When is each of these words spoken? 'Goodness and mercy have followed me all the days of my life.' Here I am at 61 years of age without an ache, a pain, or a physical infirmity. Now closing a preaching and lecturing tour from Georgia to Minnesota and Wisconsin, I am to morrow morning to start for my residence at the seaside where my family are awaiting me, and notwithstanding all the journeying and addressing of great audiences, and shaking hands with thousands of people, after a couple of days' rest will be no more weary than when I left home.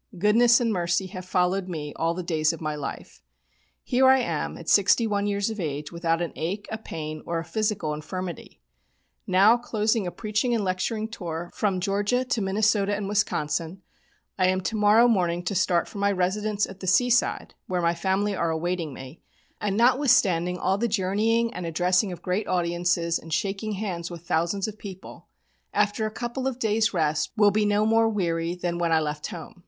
'Goodness 0.17 0.59
and 0.59 0.73
mercy 0.73 1.05
have 1.05 1.25
followed 1.27 1.67
me 1.69 1.93
all 1.95 2.15
the 2.15 2.23
days 2.23 2.51
of 2.51 2.59
my 2.59 2.73
life.' 2.75 3.21
Here 3.83 4.07
I 4.07 4.17
am 4.17 4.57
at 4.57 4.67
61 4.67 5.27
years 5.27 5.51
of 5.51 5.59
age 5.59 5.91
without 5.91 6.23
an 6.23 6.33
ache, 6.35 6.65
a 6.71 6.79
pain, 6.79 7.21
or 7.27 7.37
a 7.37 7.45
physical 7.45 7.93
infirmity. 7.93 8.59
Now 9.27 9.57
closing 9.57 10.07
a 10.07 10.11
preaching 10.11 10.55
and 10.55 10.63
lecturing 10.63 11.07
tour 11.07 11.51
from 11.53 11.79
Georgia 11.79 12.25
to 12.25 12.41
Minnesota 12.41 12.95
and 12.95 13.07
Wisconsin, 13.07 13.83
I 14.39 14.47
am 14.47 14.61
to 14.61 14.75
morrow 14.75 15.07
morning 15.07 15.43
to 15.43 15.53
start 15.53 15.87
for 15.87 15.99
my 15.99 16.11
residence 16.11 16.65
at 16.65 16.79
the 16.79 16.87
seaside 16.87 17.53
where 17.67 17.79
my 17.83 17.93
family 17.93 18.35
are 18.35 18.49
awaiting 18.49 18.95
me, 18.95 19.21
and 19.61 19.77
notwithstanding 19.77 20.57
all 20.57 20.79
the 20.79 20.87
journeying 20.87 21.53
and 21.53 21.67
addressing 21.67 22.11
of 22.11 22.23
great 22.23 22.47
audiences, 22.47 23.19
and 23.19 23.31
shaking 23.31 23.73
hands 23.73 24.09
with 24.09 24.25
thousands 24.25 24.67
of 24.67 24.79
people, 24.79 25.27
after 25.75 26.07
a 26.07 26.11
couple 26.11 26.47
of 26.47 26.57
days' 26.57 26.91
rest 26.91 27.29
will 27.37 27.51
be 27.51 27.65
no 27.67 27.85
more 27.85 28.09
weary 28.09 28.55
than 28.55 28.79
when 28.79 28.91
I 28.91 28.99
left 28.99 29.27
home. 29.27 29.57